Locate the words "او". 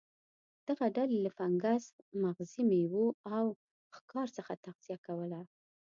3.35-3.45